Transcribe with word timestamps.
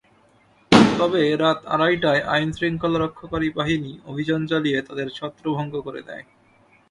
তবে 0.97 1.21
রাত 1.35 1.59
আড়াইটায় 1.65 2.21
আইনশৃঙ্খলা 2.27 2.97
রক্ষাকারী 2.99 3.49
বাহিনী 3.57 3.91
অভিযান 4.05 4.41
চালিয়ে 4.47 4.79
তাঁদের 4.81 5.07
ছত্রভঙ্গ 5.17 5.73
করে 5.81 6.01
দেয়। 6.01 6.25